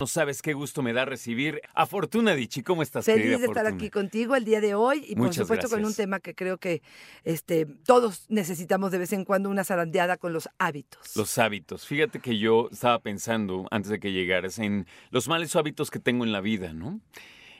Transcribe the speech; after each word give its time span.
No 0.00 0.06
sabes 0.06 0.40
qué 0.40 0.54
gusto 0.54 0.80
me 0.80 0.94
da 0.94 1.04
recibir 1.04 1.60
a 1.74 1.84
Fortuna 1.84 2.34
Dichi. 2.34 2.62
¿Cómo 2.62 2.82
estás, 2.82 3.04
Feliz 3.04 3.20
querida 3.20 3.36
de 3.36 3.44
estar 3.44 3.64
Fortuna? 3.64 3.76
aquí 3.76 3.90
contigo 3.90 4.34
el 4.34 4.46
día 4.46 4.62
de 4.62 4.74
hoy 4.74 5.04
y 5.06 5.14
por 5.14 5.34
supuesto 5.34 5.68
con 5.68 5.84
un 5.84 5.92
tema 5.92 6.20
que 6.20 6.34
creo 6.34 6.56
que 6.56 6.80
este, 7.24 7.66
todos 7.66 8.24
necesitamos 8.30 8.92
de 8.92 8.98
vez 8.98 9.12
en 9.12 9.26
cuando 9.26 9.50
una 9.50 9.62
zarandeada 9.62 10.16
con 10.16 10.32
los 10.32 10.48
hábitos. 10.56 11.14
Los 11.14 11.36
hábitos. 11.36 11.86
Fíjate 11.86 12.20
que 12.20 12.38
yo 12.38 12.70
estaba 12.72 12.98
pensando, 13.00 13.68
antes 13.70 13.90
de 13.90 14.00
que 14.00 14.12
llegaras, 14.12 14.58
en 14.58 14.86
los 15.10 15.28
malos 15.28 15.54
hábitos 15.54 15.90
que 15.90 15.98
tengo 15.98 16.24
en 16.24 16.32
la 16.32 16.40
vida, 16.40 16.72
¿no? 16.72 16.98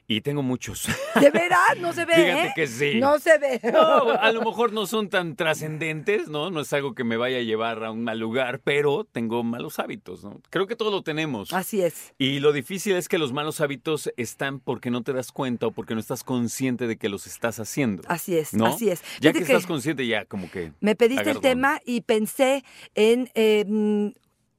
Y 0.06 0.20
tengo 0.20 0.42
muchos. 0.42 0.86
¿De 1.18 1.30
veras? 1.30 1.78
No 1.80 1.92
se 1.92 2.04
ve, 2.06 2.14
Fíjate 2.14 2.46
¿eh? 2.46 2.52
que 2.54 2.66
sí. 2.66 3.00
No 3.00 3.18
se 3.18 3.38
ve. 3.38 3.60
No, 3.72 4.10
a 4.10 4.32
lo 4.32 4.42
mejor 4.42 4.72
no 4.72 4.86
son 4.86 5.08
tan 5.08 5.34
trascendentes, 5.34 6.28
¿no? 6.28 6.50
No 6.50 6.60
es 6.60 6.72
algo 6.74 6.94
que 6.94 7.04
me 7.04 7.16
vaya 7.16 7.38
a 7.38 7.42
llevar 7.42 7.82
a 7.84 7.90
un 7.90 8.04
mal 8.04 8.18
lugar, 8.18 8.60
pero 8.62 9.04
tengo 9.10 9.42
malos 9.42 9.78
hábitos, 9.78 10.22
¿no? 10.22 10.40
Creo 10.50 10.66
que 10.66 10.76
todo 10.76 10.90
lo 10.90 11.02
tenemos. 11.02 11.52
Así 11.52 11.80
es. 11.80 12.12
Y 12.18 12.40
lo 12.40 12.52
difícil 12.52 12.96
es 12.96 13.08
que 13.08 13.16
los 13.16 13.32
malos 13.32 13.60
hábitos 13.60 14.12
están 14.16 14.60
porque 14.60 14.90
no 14.90 15.02
te 15.02 15.12
das 15.12 15.32
cuenta 15.32 15.68
o 15.68 15.70
porque 15.70 15.94
no 15.94 16.00
estás 16.00 16.22
consciente 16.22 16.86
de 16.86 16.96
que 16.96 17.08
los 17.08 17.26
estás 17.26 17.58
haciendo. 17.58 18.02
Así 18.06 18.36
es, 18.36 18.52
¿No? 18.52 18.66
así 18.66 18.90
es. 18.90 19.00
Ya 19.20 19.30
Fíjate 19.30 19.38
que 19.38 19.52
estás 19.52 19.66
consciente, 19.66 20.06
ya 20.06 20.26
como 20.26 20.50
que. 20.50 20.72
Me 20.80 20.94
pediste 20.94 21.30
el 21.30 21.40
tema 21.40 21.80
y 21.86 22.02
pensé 22.02 22.62
en 22.94 23.30
eh, 23.34 23.64
mm, 23.66 24.08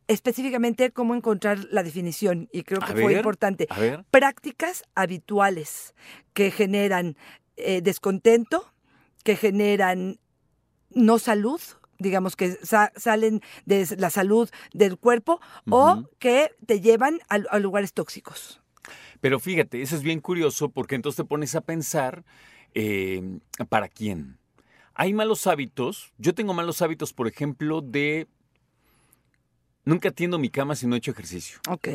específicamente 0.08 0.92
cómo 0.92 1.16
encontrar 1.16 1.60
la 1.72 1.84
definición 1.84 2.50
y 2.52 2.64
creo 2.64 2.82
A 2.82 2.88
que 2.88 2.94
fue 2.94 3.08
ver, 3.08 3.18
importante. 3.18 3.68
A 3.70 3.80
ver. 3.80 4.06
Prácticas 4.12 4.84
habituales 4.96 5.94
que 6.34 6.52
generan 6.52 7.18
eh, 7.58 7.82
descontento, 7.82 8.72
que 9.24 9.36
generan 9.36 10.20
no 10.92 11.20
salud, 11.20 11.60
digamos 11.98 12.36
que 12.36 12.52
sa- 12.64 12.92
salen 12.96 13.42
de 13.66 13.88
la 13.98 14.10
salud 14.10 14.50
del 14.74 14.98
cuerpo 14.98 15.40
o 15.70 16.04
que 16.20 16.52
te 16.66 16.82
llevan 16.82 17.20
a, 17.30 17.36
a 17.50 17.60
lugares 17.60 17.94
tóxicos. 17.94 18.62
Pero 19.22 19.40
fíjate, 19.40 19.82
eso 19.82 19.96
es 19.96 20.04
bien 20.04 20.20
curioso 20.20 20.70
porque 20.70 20.96
entonces 20.96 21.18
te 21.18 21.24
pones 21.24 21.56
a 21.56 21.62
pensar, 21.62 22.24
eh, 22.74 23.40
¿para 23.70 23.88
quién? 23.88 24.38
Hay 24.94 25.14
malos 25.14 25.48
hábitos. 25.48 26.14
Yo 26.18 26.36
tengo 26.36 26.54
malos 26.54 26.82
hábitos, 26.82 27.14
por 27.14 27.28
ejemplo, 27.28 27.82
de... 27.82 28.28
Nunca 29.86 30.12
tiendo 30.12 30.38
mi 30.40 30.50
cama 30.50 30.76
si 30.76 30.88
no 30.88 30.96
he 30.96 30.98
hecho 30.98 31.12
ejercicio. 31.12 31.60
Ok. 31.70 31.88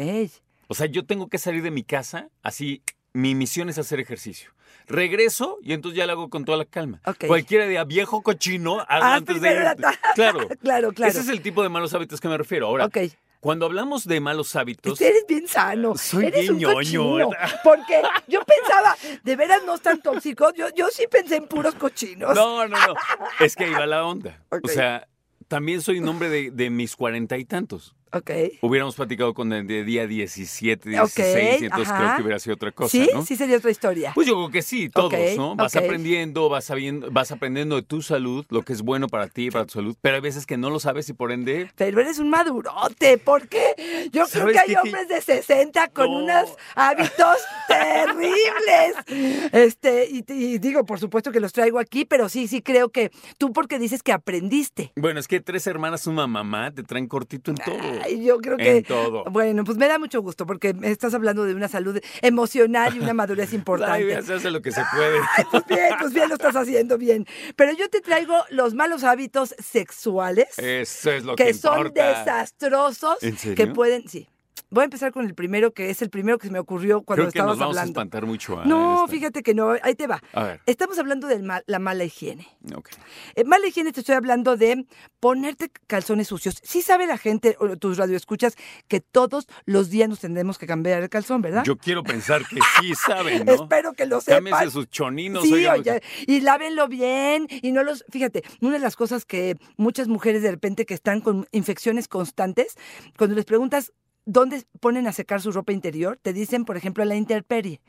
O 0.68 0.74
sea, 0.74 0.86
yo 0.86 1.04
tengo 1.04 1.28
que 1.28 1.38
salir 1.38 1.62
de 1.62 1.70
mi 1.72 1.82
casa, 1.82 2.28
así, 2.42 2.82
mi 3.12 3.34
misión 3.34 3.68
es 3.68 3.78
hacer 3.78 3.98
ejercicio. 4.00 4.50
Regreso 4.86 5.58
y 5.62 5.72
entonces 5.72 5.98
ya 5.98 6.06
lo 6.06 6.12
hago 6.12 6.30
con 6.30 6.44
toda 6.44 6.58
la 6.58 6.64
calma. 6.64 7.00
Ok. 7.04 7.26
Cualquiera 7.26 7.66
de 7.66 7.84
viejo 7.84 8.22
cochino, 8.22 8.80
Haz 8.88 9.02
antes 9.02 9.40
de 9.40 9.52
irte. 9.52 9.82
Claro. 10.14 10.48
Claro, 10.62 10.92
claro. 10.92 11.10
Ese 11.10 11.20
es 11.20 11.28
el 11.28 11.42
tipo 11.42 11.62
de 11.62 11.68
malos 11.68 11.92
hábitos 11.94 12.20
que 12.20 12.28
me 12.28 12.38
refiero. 12.38 12.66
Ahora, 12.66 12.86
Ok. 12.86 12.98
cuando 13.40 13.66
hablamos 13.66 14.04
de 14.06 14.20
malos 14.20 14.54
hábitos, 14.56 14.92
Este, 14.92 15.08
Eres 15.08 15.24
bien 15.28 15.46
sano. 15.48 15.96
Soy 15.96 16.26
Eres 16.26 16.40
bien 16.42 16.52
un 16.52 16.58
ñoño. 16.84 17.30
Porque 17.64 18.00
yo 18.28 18.40
pensaba, 18.44 18.96
de 19.24 19.36
veras 19.36 19.62
no 19.66 19.74
están 19.74 20.00
tóxicos. 20.00 20.54
Yo, 20.56 20.68
yo 20.74 20.88
sí 20.92 21.04
pensé 21.10 21.36
en 21.36 21.46
puros 21.48 21.74
cochinos. 21.74 22.34
No, 22.36 22.66
no, 22.68 22.78
no. 22.86 22.94
Es 23.40 23.56
que 23.56 23.64
ahí 23.64 23.72
va 23.72 23.86
la 23.86 24.04
onda. 24.04 24.40
Ok. 24.50 24.60
O 24.64 24.68
sea, 24.68 25.06
también 25.50 25.82
soy 25.82 25.98
un 25.98 26.06
hombre 26.06 26.28
de, 26.28 26.52
de 26.52 26.70
mis 26.70 26.94
cuarenta 26.94 27.36
y 27.36 27.44
tantos. 27.44 27.96
Ok. 28.12 28.30
Hubiéramos 28.62 28.96
platicado 28.96 29.34
con 29.34 29.52
el 29.52 29.66
de 29.66 29.84
día 29.84 30.06
17, 30.06 30.90
16, 30.90 31.62
y 31.62 31.64
entonces 31.66 31.88
ajá. 31.88 31.98
creo 31.98 32.16
que 32.16 32.22
hubiera 32.22 32.38
sido 32.38 32.54
otra 32.54 32.72
cosa, 32.72 32.90
sí, 32.90 33.08
¿no? 33.12 33.24
sí 33.24 33.36
sería 33.36 33.56
otra 33.56 33.70
historia. 33.70 34.12
Pues 34.14 34.26
yo 34.26 34.34
creo 34.34 34.50
que 34.50 34.62
sí, 34.62 34.88
todos, 34.90 35.12
¿no? 35.36 35.54
Vas 35.56 35.76
aprendiendo, 35.76 36.48
vas 36.48 36.64
sabiendo, 36.64 37.10
vas 37.10 37.30
aprendiendo 37.32 37.76
de 37.76 37.82
tu 37.82 38.02
salud, 38.02 38.44
lo 38.50 38.62
que 38.62 38.72
es 38.72 38.82
bueno 38.82 39.08
para 39.08 39.28
ti, 39.28 39.50
para 39.50 39.64
tu 39.66 39.74
salud, 39.74 39.96
pero 40.00 40.16
hay 40.16 40.20
veces 40.20 40.46
que 40.46 40.56
no 40.56 40.70
lo 40.70 40.80
sabes 40.80 41.08
y 41.08 41.12
por 41.12 41.30
ende 41.32 41.70
Pero 41.76 42.00
eres 42.00 42.18
un 42.18 42.30
madurote, 42.30 43.18
porque 43.18 43.74
yo 44.12 44.24
creo 44.24 44.26
¿Sabes 44.26 44.54
que 44.54 44.58
hay 44.60 44.68
qué? 44.68 44.76
Hombres 44.78 45.08
de 45.08 45.20
60 45.20 45.88
con 45.88 46.06
No. 46.10 46.18
unos 46.24 46.50
hábitos 46.74 47.36
terribles. 47.68 49.50
Este, 49.52 50.08
y, 50.10 50.24
y 50.28 50.58
digo, 50.58 50.84
por 50.84 50.98
supuesto 51.00 51.32
que 51.32 51.40
los 51.40 51.52
traigo 51.52 51.78
aquí, 51.78 52.04
pero 52.04 52.28
sí, 52.28 52.48
sí 52.48 52.62
creo 52.62 52.90
que 52.90 53.10
tú 53.38 53.52
porque 53.52 53.78
dices 53.78 54.02
que 54.02 54.12
aprendiste. 54.12 54.92
Bueno, 54.96 55.20
es 55.20 55.28
que 55.28 55.40
tres 55.40 55.66
hermanas, 55.66 56.06
una 56.06 56.26
mamá, 56.26 56.70
te 56.72 56.82
traen 56.82 57.06
cortito 57.06 57.50
en 57.50 57.56
todo. 57.58 57.78
Ay, 58.02 58.24
yo 58.24 58.38
creo 58.38 58.56
que 58.56 58.78
En 58.78 58.84
todo. 58.84 59.24
Bueno, 59.24 59.64
pues 59.64 59.78
me 59.78 59.86
da 59.88 59.98
mucho 59.98 60.20
gusto 60.22 60.46
porque 60.46 60.74
estás 60.82 61.14
hablando 61.14 61.44
de 61.44 61.54
una 61.54 61.68
salud 61.68 61.98
emocional 62.22 62.94
y 62.96 63.00
una 63.00 63.14
madurez 63.14 63.48
Ay, 63.52 63.56
importante. 63.56 64.04
mira, 64.04 64.22
se 64.22 64.34
hace 64.34 64.50
lo 64.50 64.62
que 64.62 64.72
se 64.72 64.82
puede. 64.94 65.18
Ay, 65.36 65.44
pues 65.50 65.64
bien, 65.66 65.88
pues 66.00 66.12
bien 66.12 66.28
lo 66.28 66.34
estás 66.40 66.56
haciendo 66.56 66.98
bien. 66.98 67.26
Pero 67.56 67.72
yo 67.72 67.88
te 67.90 68.00
traigo 68.00 68.34
los 68.50 68.74
malos 68.74 69.04
hábitos 69.04 69.54
sexuales 69.58 70.58
Eso 70.58 71.10
es 71.12 71.24
lo 71.24 71.36
que, 71.36 71.46
que 71.46 71.54
son 71.54 71.92
desastrosos 71.92 73.22
¿En 73.22 73.36
serio? 73.36 73.56
que 73.56 73.66
pueden, 73.72 74.08
sí. 74.08 74.28
Voy 74.70 74.82
a 74.82 74.84
empezar 74.84 75.10
con 75.12 75.26
el 75.26 75.34
primero, 75.34 75.72
que 75.72 75.90
es 75.90 76.00
el 76.00 76.10
primero 76.10 76.38
que 76.38 76.46
se 76.46 76.52
me 76.52 76.60
ocurrió 76.60 77.02
cuando 77.02 77.24
Creo 77.24 77.32
que 77.32 77.38
estabas 77.38 77.52
nos 77.56 77.58
vamos 77.58 77.76
a 77.76 77.80
hablando. 77.80 78.00
espantar 78.00 78.26
mucho. 78.26 78.62
¿eh? 78.62 78.66
No, 78.66 79.04
Esta- 79.04 79.08
fíjate 79.12 79.42
que 79.42 79.52
no, 79.54 79.74
ahí 79.82 79.94
te 79.96 80.06
va. 80.06 80.22
A 80.32 80.44
ver, 80.44 80.60
Estamos 80.66 80.98
hablando 80.98 81.26
de 81.26 81.40
la 81.66 81.78
mala 81.80 82.04
higiene. 82.04 82.46
ok. 82.76 82.88
En 83.34 83.48
mala 83.48 83.66
higiene 83.66 83.92
te 83.92 84.00
estoy 84.00 84.14
hablando 84.14 84.56
de 84.56 84.86
ponerte 85.18 85.70
calzones 85.88 86.28
sucios. 86.28 86.60
Sí 86.62 86.82
sabe 86.82 87.06
la 87.06 87.18
gente, 87.18 87.56
o 87.58 87.76
tus 87.76 87.96
radioescuchas, 87.98 88.54
que 88.86 89.00
todos 89.00 89.46
los 89.64 89.90
días 89.90 90.08
nos 90.08 90.20
tendremos 90.20 90.56
que 90.56 90.66
cambiar 90.66 91.02
el 91.02 91.08
calzón, 91.08 91.42
¿verdad? 91.42 91.64
Yo 91.64 91.76
quiero 91.76 92.02
pensar 92.04 92.42
que 92.46 92.60
sí 92.80 92.94
saben, 93.06 93.44
¿no? 93.46 93.52
Espero 93.52 93.92
que 93.92 94.06
lo 94.06 94.20
sepan. 94.20 94.44
Cámbiense 94.44 94.70
sus 94.70 94.88
choninos. 94.88 95.42
Sí, 95.42 95.54
oigan, 95.54 95.80
oye, 95.80 96.02
y 96.26 96.40
lávenlo 96.42 96.86
bien 96.86 97.48
y 97.50 97.72
no 97.72 97.82
los, 97.82 98.04
fíjate, 98.10 98.44
una 98.60 98.74
de 98.74 98.78
las 98.78 98.94
cosas 98.96 99.24
que 99.24 99.56
muchas 99.76 100.06
mujeres 100.06 100.42
de 100.42 100.50
repente 100.52 100.86
que 100.86 100.94
están 100.94 101.20
con 101.20 101.46
infecciones 101.50 102.06
constantes, 102.06 102.76
cuando 103.18 103.34
les 103.34 103.44
preguntas 103.44 103.92
dónde 104.26 104.62
ponen 104.80 105.06
a 105.06 105.12
secar 105.12 105.40
su 105.40 105.50
ropa 105.52 105.72
interior, 105.72 106.18
te 106.22 106.32
dicen, 106.32 106.64
por 106.64 106.76
ejemplo, 106.76 107.04
la 107.04 107.16
intemperie. 107.16 107.80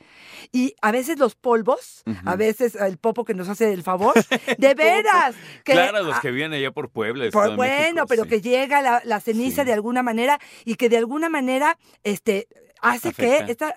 Y 0.51 0.75
a 0.81 0.91
veces 0.91 1.19
los 1.19 1.35
polvos, 1.35 2.03
a 2.25 2.35
veces 2.35 2.75
el 2.75 2.97
popo 2.97 3.25
que 3.25 3.33
nos 3.33 3.49
hace 3.49 3.71
el 3.73 3.83
favor, 3.83 4.13
de 4.57 4.73
veras. 4.73 5.35
Que, 5.63 5.73
claro, 5.73 6.03
los 6.03 6.19
que 6.19 6.31
vienen 6.31 6.57
allá 6.59 6.71
por 6.71 6.89
Puebla. 6.89 7.29
por- 7.31 7.55
bueno, 7.55 7.83
México, 7.83 8.05
pero 8.07 8.23
sí. 8.23 8.29
que 8.29 8.41
llega 8.41 8.81
la, 8.81 9.01
la 9.05 9.19
ceniza 9.19 9.61
Sí. 9.63 9.67
de 9.67 9.73
alguna 9.73 10.01
manera 10.03 10.39
y 10.65 10.75
que 10.75 10.89
de 10.89 10.97
alguna 10.97 11.29
manera 11.29 11.77
este 12.03 12.47
hace 12.81 13.09
Afecta. 13.09 13.45
que 13.45 13.51
esta, 13.51 13.75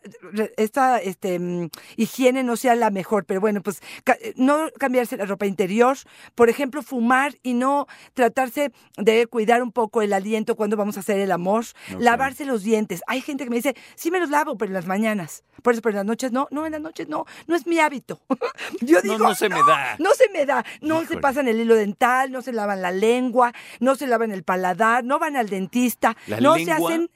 esta 0.56 0.98
este, 0.98 1.38
mm, 1.38 1.68
higiene 1.96 2.42
no 2.42 2.56
sea 2.56 2.74
la 2.74 2.90
mejor. 2.90 3.24
Pero 3.24 3.40
bueno, 3.40 3.62
pues 3.62 3.82
ca- 4.04 4.18
no 4.36 4.68
cambiarse 4.78 5.16
la 5.16 5.26
ropa 5.26 5.46
interior, 5.46 5.96
por 6.34 6.48
ejemplo, 6.48 6.82
fumar 6.82 7.34
y 7.42 7.54
no 7.54 7.86
tratarse 8.14 8.72
de 8.96 9.26
cuidar 9.26 9.62
un 9.62 9.72
poco 9.72 10.02
el 10.02 10.12
aliento 10.12 10.56
cuando 10.56 10.76
vamos 10.76 10.96
a 10.96 11.00
hacer 11.00 11.18
el 11.18 11.32
amor, 11.32 11.64
lavarse 11.98 12.44
los 12.44 12.62
dientes. 12.62 13.02
Hay 13.06 13.20
gente 13.20 13.44
que 13.44 13.50
me 13.50 13.56
dice, 13.56 13.74
sí 13.94 14.10
me 14.10 14.20
los 14.20 14.30
lavo, 14.30 14.56
pero 14.56 14.70
en 14.70 14.74
las 14.74 14.86
mañanas. 14.86 15.44
Por 15.62 15.72
eso, 15.72 15.82
pero 15.82 15.92
en 15.92 15.96
las 15.98 16.06
noches 16.06 16.32
no, 16.32 16.48
no, 16.50 16.66
en 16.66 16.72
las 16.72 16.80
noches 16.80 17.08
no, 17.08 17.24
no 17.46 17.56
es 17.56 17.66
mi 17.66 17.78
hábito. 17.78 18.20
Yo 18.80 18.96
No, 19.04 19.12
digo, 19.12 19.18
no 19.18 19.34
se 19.34 19.48
me 19.48 19.56
da. 19.56 19.96
no 19.98 20.10
se 20.14 20.28
me 20.30 20.44
da, 20.46 20.64
no 20.80 20.98
se 20.98 21.04
Híjole. 21.04 21.20
pasan 21.20 21.48
el 21.48 21.60
hilo 21.60 21.74
dental, 21.74 22.30
no 22.32 22.42
se 22.42 22.52
lavan 22.52 22.82
la 22.82 22.90
lengua, 22.90 23.52
no 23.80 23.94
se 23.94 24.06
lavan 24.06 24.30
el 24.32 24.42
paladar, 24.42 25.04
no 25.04 25.18
van 25.18 25.36
al 25.36 25.48
dentista, 25.48 26.16
La 26.26 26.40
no 26.40 26.56
lengua, 26.56 26.76
se 26.76 26.82
hacen 26.84 27.10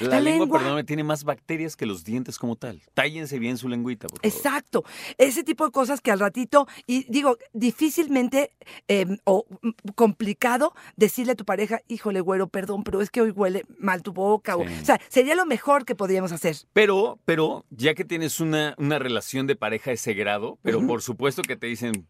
La, 0.00 0.08
la 0.08 0.20
lengua, 0.20 0.44
lengua. 0.44 0.58
perdóname, 0.58 0.84
tiene 0.84 1.04
más 1.04 1.24
bacterias 1.24 1.76
que 1.76 1.86
los 1.86 2.04
dientes 2.04 2.38
como 2.38 2.56
tal. 2.56 2.82
Tállense 2.94 3.38
bien 3.38 3.58
su 3.58 3.68
lengüita, 3.68 4.08
por 4.08 4.18
favor. 4.20 4.34
Exacto, 4.36 4.84
ese 5.18 5.44
tipo 5.44 5.64
de 5.64 5.70
cosas 5.70 6.00
que 6.00 6.10
al 6.10 6.20
ratito, 6.20 6.66
y 6.86 7.04
digo, 7.10 7.38
difícilmente 7.52 8.50
eh, 8.88 9.06
o 9.24 9.46
mm, 9.62 9.70
complicado 9.94 10.74
decirle 10.96 11.32
a 11.32 11.34
tu 11.36 11.44
pareja, 11.44 11.80
híjole, 11.88 12.20
güero, 12.20 12.48
perdón, 12.48 12.82
pero 12.84 13.00
es 13.02 13.10
que 13.10 13.20
hoy 13.20 13.30
huele 13.30 13.64
mal 13.78 14.02
tu 14.02 14.12
boca. 14.12 14.56
O, 14.56 14.64
Sí. 14.66 14.72
o 14.82 14.84
sea, 14.84 15.00
sería 15.08 15.34
lo 15.34 15.46
mejor 15.46 15.84
que 15.84 15.94
podríamos 15.94 16.32
hacer. 16.32 16.56
Pero, 16.72 17.18
pero, 17.24 17.64
ya 17.70 17.94
que 17.94 18.04
tienes 18.04 18.40
una, 18.40 18.74
una 18.78 18.98
relación 18.98 19.46
de 19.46 19.56
pareja 19.56 19.90
de 19.90 19.94
ese 19.94 20.14
grado, 20.14 20.58
pero 20.62 20.86
por 20.86 21.02
supuesto 21.02 21.42
que 21.42 21.56
te 21.56 21.66
dicen, 21.66 22.06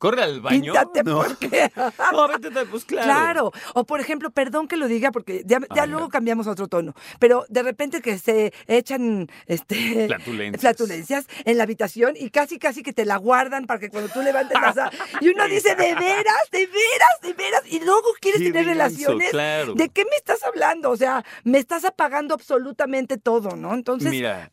corre 0.00 0.22
al 0.22 0.40
baño. 0.40 0.72
Píntate 0.72 1.04
no, 1.04 1.18
porque... 1.22 1.70
no, 2.12 2.26
vete, 2.26 2.50
pues 2.66 2.84
claro. 2.86 3.06
Claro. 3.06 3.52
O 3.74 3.84
por 3.84 4.00
ejemplo, 4.00 4.30
perdón 4.30 4.66
que 4.66 4.76
lo 4.76 4.88
diga 4.88 5.12
porque 5.12 5.44
ya, 5.44 5.86
luego 5.86 6.08
cambiamos 6.08 6.46
a 6.46 6.52
otro 6.52 6.66
tono, 6.68 6.94
pero 7.18 7.44
de 7.50 7.62
repente 7.62 8.00
que 8.00 8.18
se 8.18 8.52
echan 8.66 9.28
este 9.46 10.06
Flatulencias. 10.06 10.60
flatulencias 10.60 11.26
en 11.44 11.58
la 11.58 11.64
habitación 11.64 12.14
y 12.16 12.30
casi 12.30 12.58
casi 12.58 12.82
que 12.82 12.94
te 12.94 13.04
la 13.04 13.18
guardan 13.18 13.66
para 13.66 13.78
que 13.78 13.90
cuando 13.90 14.10
tú 14.10 14.22
levantes 14.22 14.56
la 14.58 14.90
y 15.20 15.28
uno 15.28 15.46
dice, 15.48 15.74
"¿De 15.76 15.94
veras? 15.94 16.50
¿De 16.50 16.66
veras? 16.66 17.20
¿De 17.22 17.32
veras?" 17.34 17.62
Y 17.66 17.80
luego 17.84 18.08
quieres 18.20 18.42
tener 18.42 18.64
relaciones. 18.64 19.30
claro. 19.30 19.74
¿De 19.74 19.90
qué 19.90 20.04
me 20.04 20.16
estás 20.16 20.42
hablando? 20.44 20.90
O 20.90 20.96
sea, 20.96 21.24
me 21.44 21.58
estás 21.58 21.84
apagando 21.84 22.34
absolutamente 22.34 23.18
todo, 23.18 23.54
¿no? 23.54 23.74
Entonces, 23.74 24.10
Mira, 24.10 24.50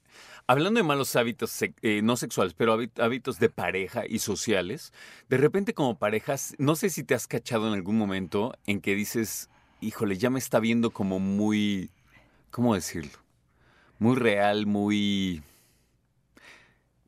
hablando 0.47 0.79
de 0.79 0.83
malos 0.83 1.15
hábitos, 1.15 1.51
eh, 1.61 2.01
no 2.03 2.17
sexuales, 2.17 2.53
pero 2.53 2.75
hábit- 2.77 2.99
hábitos 3.01 3.39
de 3.39 3.49
pareja 3.49 4.03
y 4.07 4.19
sociales, 4.19 4.93
de 5.29 5.37
repente 5.37 5.73
como 5.73 5.97
parejas, 5.97 6.55
no 6.57 6.75
sé 6.75 6.89
si 6.89 7.03
te 7.03 7.15
has 7.15 7.27
cachado 7.27 7.67
en 7.67 7.73
algún 7.73 7.97
momento 7.97 8.53
en 8.65 8.81
que 8.81 8.95
dices, 8.95 9.49
híjole, 9.81 10.17
ya 10.17 10.29
me 10.29 10.39
está 10.39 10.59
viendo 10.59 10.91
como 10.91 11.19
muy, 11.19 11.91
¿cómo 12.51 12.75
decirlo? 12.75 13.19
Muy 13.99 14.15
real, 14.15 14.65
muy, 14.67 15.41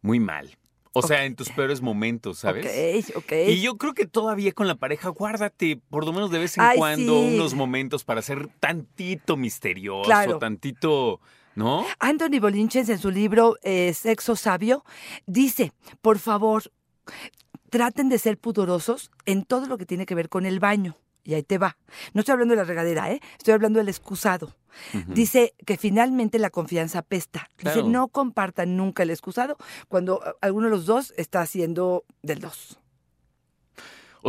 muy 0.01 0.19
mal. 0.19 0.57
O 0.91 1.03
sea, 1.03 1.25
en 1.25 1.35
tus 1.35 1.49
peores 1.51 1.81
momentos, 1.81 2.39
¿sabes? 2.39 2.65
Ok, 2.65 3.15
ok. 3.17 3.33
Y 3.47 3.61
yo 3.61 3.77
creo 3.77 3.93
que 3.93 4.07
todavía 4.07 4.51
con 4.53 4.67
la 4.67 4.75
pareja, 4.75 5.09
guárdate 5.09 5.79
por 5.89 6.03
lo 6.03 6.11
menos 6.11 6.31
de 6.31 6.39
vez 6.39 6.57
en 6.57 6.63
Ay, 6.63 6.79
cuando 6.79 7.19
sí. 7.21 7.27
unos 7.35 7.53
momentos 7.53 8.03
para 8.03 8.21
ser 8.23 8.49
tantito 8.59 9.37
misterioso, 9.37 10.03
Claro. 10.03 10.39
tantito, 10.39 11.21
¿no? 11.59 11.85
Anthony 11.99 12.39
Bolinches 12.41 12.89
en 12.89 12.97
su 12.97 13.11
libro 13.11 13.57
eh, 13.61 13.93
Sexo 13.93 14.35
Sabio 14.35 14.83
dice, 15.27 15.73
por 16.01 16.17
favor, 16.17 16.71
traten 17.69 18.09
de 18.09 18.17
ser 18.17 18.37
pudorosos 18.37 19.11
en 19.25 19.43
todo 19.43 19.67
lo 19.67 19.77
que 19.77 19.85
tiene 19.85 20.05
que 20.05 20.15
ver 20.15 20.29
con 20.29 20.45
el 20.45 20.59
baño. 20.59 20.97
Y 21.23 21.35
ahí 21.35 21.43
te 21.43 21.57
va. 21.59 21.77
No 22.13 22.21
estoy 22.21 22.33
hablando 22.33 22.53
de 22.53 22.61
la 22.61 22.63
regadera, 22.63 23.11
¿eh? 23.11 23.19
Estoy 23.37 23.53
hablando 23.53 23.77
del 23.77 23.89
excusado. 23.89 24.55
Dice 25.07 25.53
que 25.65 25.77
finalmente 25.77 26.39
la 26.39 26.49
confianza 26.49 26.99
apesta. 26.99 27.49
Dice, 27.57 27.73
Claro. 27.73 27.89
no 27.89 28.07
compartan 28.07 28.77
nunca 28.77 29.03
el 29.03 29.09
excusado 29.11 29.57
cuando 29.89 30.21
eh, 30.25 30.31
alguno 30.41 30.67
de 30.67 30.71
los 30.71 30.85
dos 30.85 31.13
está 31.17 31.41
haciendo 31.41 32.05
del 32.23 32.39
dos. 32.39 32.79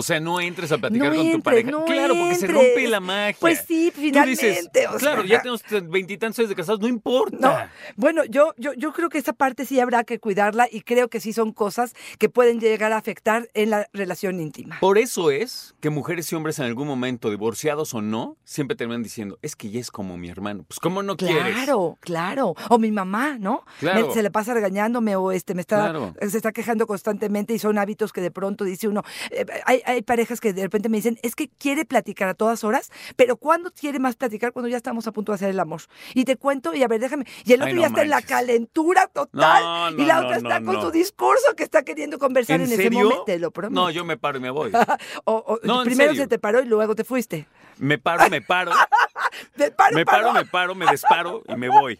O 0.00 0.02
sea, 0.02 0.18
no 0.20 0.40
entres 0.40 0.72
a 0.72 0.78
platicar 0.78 1.10
No 1.10 1.16
con 1.16 1.32
tu 1.32 1.40
pareja. 1.42 1.70
no 1.70 1.84
claro, 1.84 2.14
porque 2.14 2.34
se 2.34 2.46
rompe 2.46 2.88
la 2.88 3.00
magia. 3.00 3.36
Pues 3.38 3.64
sí, 3.66 3.92
Tú 3.94 4.00
finalmente. 4.00 4.48
dices, 4.48 4.68
o 4.92 4.96
claro, 4.96 5.24
ya 5.24 5.40
tenemos 5.42 5.62
veintitantos 5.88 6.38
años 6.38 6.48
de 6.48 6.54
casados, 6.56 6.80
no 6.80 6.88
importa. 6.88 7.36
No, 7.38 7.70
bueno, 7.96 8.24
yo, 8.24 8.54
yo, 8.56 8.72
yo 8.74 8.92
creo 8.92 9.08
que 9.08 9.18
esa 9.18 9.32
parte 9.32 9.64
sí 9.66 9.78
habrá 9.80 10.04
que 10.04 10.18
cuidarla 10.18 10.68
y 10.70 10.80
creo 10.80 11.08
que 11.08 11.20
sí 11.20 11.32
son 11.32 11.52
cosas 11.52 11.94
que 12.18 12.28
pueden 12.28 12.60
llegar 12.60 12.92
a 12.92 12.96
afectar 12.96 13.48
en 13.54 13.70
la 13.70 13.86
relación 13.92 14.40
íntima. 14.40 14.78
Por 14.80 14.98
eso 14.98 15.30
es 15.30 15.74
que 15.80 15.90
mujeres 15.90 16.30
y 16.32 16.34
hombres 16.36 16.58
en 16.58 16.64
algún 16.66 16.88
momento, 16.88 17.30
divorciados 17.30 17.94
o 17.94 18.02
no, 18.02 18.36
siempre 18.44 18.76
terminan 18.76 19.02
diciendo, 19.02 19.38
es 19.42 19.54
que 19.56 19.68
ella 19.68 19.80
es 19.80 19.90
como 19.90 20.16
mi 20.16 20.28
hermano. 20.28 20.64
Pues, 20.66 20.80
¿cómo 20.80 21.02
no 21.02 21.16
quieres? 21.16 21.54
Claro, 21.54 21.98
claro. 22.00 22.54
O 22.68 22.78
mi 22.78 22.90
mamá, 22.90 23.36
¿no? 23.38 23.64
Claro. 23.80 24.08
Me- 24.08 24.14
se 24.14 24.22
le 24.22 24.30
pasa 24.30 24.54
regañándome 24.54 25.16
o 25.16 25.32
este 25.32 25.54
me 25.54 25.60
está 25.60 25.76
Claro. 25.90 26.14
se 26.20 26.36
está 26.36 26.52
quejando 26.52 26.86
constantemente 26.86 27.52
y 27.54 27.58
son 27.58 27.78
hábitos 27.78 28.12
que 28.12 28.20
de 28.20 28.30
pronto 28.30 28.64
dice 28.64 28.88
uno. 28.88 29.02
eh, 29.30 29.44
hay, 29.66 29.82
hay 29.90 30.02
parejas 30.02 30.40
que 30.40 30.52
de 30.52 30.62
repente 30.62 30.88
me 30.88 30.98
dicen, 30.98 31.18
es 31.22 31.34
que 31.34 31.48
quiere 31.48 31.84
platicar 31.84 32.28
a 32.28 32.34
todas 32.34 32.64
horas, 32.64 32.90
pero 33.16 33.36
¿cuándo 33.36 33.70
quiere 33.70 33.98
más 33.98 34.16
platicar? 34.16 34.52
Cuando 34.52 34.68
ya 34.68 34.76
estamos 34.76 35.06
a 35.06 35.12
punto 35.12 35.32
de 35.32 35.36
hacer 35.36 35.50
el 35.50 35.60
amor. 35.60 35.82
Y 36.14 36.24
te 36.24 36.36
cuento, 36.36 36.74
y 36.74 36.82
a 36.82 36.88
ver, 36.88 37.00
déjame. 37.00 37.24
Y 37.44 37.52
el 37.52 37.62
Ay, 37.62 37.72
otro 37.72 37.76
no 37.76 37.80
ya 37.82 37.86
está 37.88 38.02
en 38.02 38.10
la 38.10 38.22
calentura 38.22 39.06
total. 39.08 39.62
No, 39.62 39.90
no, 39.92 40.02
y 40.02 40.06
la 40.06 40.20
otra 40.20 40.36
está 40.36 40.62
con 40.62 40.80
su 40.80 40.90
discurso 40.90 41.54
que 41.56 41.62
está 41.62 41.82
queriendo 41.82 42.18
conversar 42.18 42.60
¿En 42.60 42.66
en, 42.66 42.72
ese 42.72 42.90
momento. 42.90 43.24
Te 43.24 43.38
lo 43.38 43.50
prometo. 43.50 43.80
No, 43.80 43.90
yo 43.90 44.04
me 44.04 44.16
paro 44.16 44.38
y 44.38 44.40
me 44.40 44.50
voy. 44.50 44.72
O- 45.24 45.58
o- 45.60 45.82
primero 45.84 46.14
se 46.14 46.26
te 46.26 46.38
paró 46.38 46.60
y 46.60 46.66
luego 46.66 46.94
te 46.94 47.04
fuiste. 47.04 47.46
Me 47.78 47.98
paro, 47.98 48.28
me 48.30 48.40
paro, 48.42 48.72
Te 49.56 49.70
paro, 49.70 49.94
me 49.96 50.04
paro, 50.04 50.32
me 50.32 50.44
paro, 50.44 50.74
me 50.74 50.86
disparo 50.90 51.42
y 51.48 51.54
me 51.56 51.68
voy. 51.68 51.98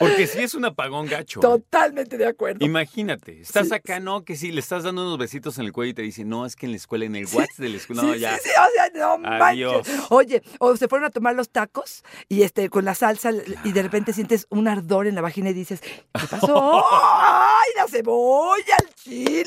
Porque 0.00 0.26
sí 0.26 0.38
es 0.40 0.54
un 0.54 0.64
apagón 0.64 1.06
gacho. 1.06 1.38
¿eh? 1.40 1.42
Totalmente 1.42 2.16
de 2.16 2.26
acuerdo. 2.26 2.64
Imagínate, 2.64 3.40
estás 3.42 3.68
Sí, 3.68 3.74
acá, 3.74 4.00
¿no? 4.00 4.24
Que 4.24 4.34
sí, 4.34 4.50
le 4.50 4.60
estás 4.60 4.82
dando 4.82 5.02
unos 5.02 5.18
besitos 5.18 5.58
en 5.58 5.66
el 5.66 5.72
cuello 5.72 5.90
y 5.90 5.94
te 5.94 6.02
dicen, 6.02 6.28
no, 6.28 6.46
es 6.46 6.56
que 6.56 6.66
en 6.66 6.72
la 6.72 6.76
escuela, 6.78 7.04
en 7.04 7.14
el 7.16 7.26
WhatsApp 7.26 7.58
de 7.58 7.68
la 7.68 7.76
escuela, 7.76 8.02
no, 8.02 8.14
Sí, 8.14 8.20
ya. 8.20 8.34
sí, 8.38 8.40
sí, 8.44 8.50
o 8.50 8.72
sea, 8.74 9.18
no 9.18 9.28
Adiós. 9.28 9.72
manches. 9.86 10.00
Oye, 10.10 10.42
o 10.58 10.74
se 10.76 10.88
fueron 10.88 11.06
a 11.06 11.10
tomar 11.10 11.34
los 11.36 11.50
tacos 11.50 12.02
y 12.28 12.42
este 12.42 12.68
con 12.70 12.84
la 12.84 12.94
salsa 12.94 13.30
y 13.64 13.72
de 13.72 13.82
repente 13.82 14.12
sientes 14.14 14.46
un 14.50 14.66
ardor 14.68 15.06
en 15.06 15.14
la 15.14 15.20
vagina 15.20 15.50
y 15.50 15.52
dices, 15.52 15.80
¿qué 15.80 16.02
pasó? 16.30 16.82
¡Ay, 16.90 17.70
la 17.76 17.86
cebolla, 17.86 18.76
el 18.82 18.94
chile! 18.94 19.44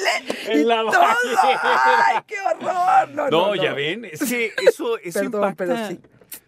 En 0.47 0.59
y 0.59 0.63
la 0.65 0.83
todo! 0.83 0.93
¡Ay, 1.41 2.17
qué 2.27 2.35
horror! 2.39 3.09
No, 3.09 3.29
No, 3.29 3.47
no, 3.47 3.55
ya 3.55 3.71
no. 3.71 3.75
ven, 3.75 4.01
que 4.03 4.53
eso, 4.67 4.97
eso 4.99 5.19
Perdón, 5.19 5.49
impacta. 5.49 5.55
pero 5.55 5.87
sí. 5.87 5.99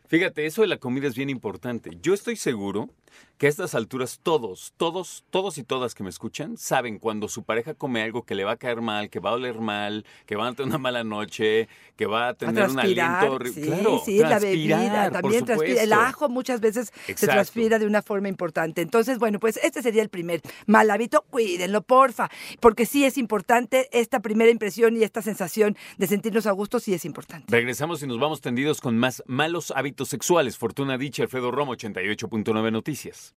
Fíjate, 0.07 0.45
eso 0.45 0.61
de 0.61 0.67
la 0.67 0.77
comida 0.77 1.07
es 1.07 1.15
bien 1.15 1.31
importante. 1.31 1.89
Yo 2.01 2.13
estoy 2.13 2.35
seguro 2.35 2.89
que 3.37 3.47
a 3.47 3.49
estas 3.49 3.75
alturas 3.75 4.19
todos, 4.23 4.73
todos, 4.77 5.25
todos 5.29 5.57
y 5.57 5.63
todas 5.63 5.93
que 5.93 6.03
me 6.03 6.09
escuchan 6.09 6.57
saben 6.57 6.99
cuando 6.99 7.27
su 7.27 7.43
pareja 7.43 7.73
come 7.73 8.01
algo 8.01 8.23
que 8.23 8.33
le 8.33 8.45
va 8.45 8.53
a 8.53 8.57
caer 8.57 8.81
mal, 8.81 9.09
que 9.09 9.19
va 9.19 9.31
a 9.31 9.33
oler 9.33 9.59
mal, 9.59 10.05
que 10.25 10.37
va 10.37 10.47
a 10.47 10.53
tener 10.53 10.69
una 10.69 10.77
mala 10.77 11.03
noche, 11.03 11.67
que 11.97 12.05
va 12.05 12.27
a 12.27 12.29
A 12.29 12.33
tener 12.33 12.69
un 12.69 12.79
aliento 12.79 13.33
horrible. 13.33 13.61
sí, 13.61 13.67
claro, 13.67 14.01
sí, 14.05 14.19
la 14.19 14.39
bebida, 14.39 15.11
también 15.11 15.43
transpira. 15.43 15.83
El 15.83 15.93
ajo 15.93 16.29
muchas 16.29 16.61
veces 16.61 16.93
se 17.13 17.27
transpira 17.27 17.77
de 17.77 17.85
una 17.85 18.01
forma 18.01 18.29
importante. 18.29 18.81
Entonces, 18.81 19.19
bueno, 19.19 19.39
pues 19.39 19.59
este 19.61 19.81
sería 19.81 20.01
el 20.01 20.09
primer 20.09 20.41
mal 20.65 20.89
hábito. 20.89 21.25
Cuídenlo, 21.29 21.81
porfa, 21.81 22.29
porque 22.59 22.85
sí 22.85 23.03
es 23.05 23.17
importante 23.17 23.89
esta 23.91 24.21
primera 24.21 24.49
impresión 24.49 24.95
y 24.95 25.03
esta 25.03 25.21
sensación 25.21 25.75
de 25.97 26.07
sentirnos 26.07 26.47
a 26.47 26.51
gusto, 26.51 26.79
sí 26.79 26.93
es 26.93 27.03
importante. 27.05 27.47
Regresamos 27.49 28.01
y 28.01 28.07
nos 28.07 28.19
vamos 28.19 28.41
tendidos 28.41 28.79
con 28.79 28.97
más 28.97 29.23
malos 29.27 29.71
hábitos 29.75 30.09
sexuales. 30.09 30.57
Fortuna 30.57 30.97
Dicha, 30.97 31.23
Alfredo 31.23 31.51
Romo, 31.51 31.73
88.9 31.73 32.71
Noticias. 32.71 33.04
Gracias. 33.05 33.33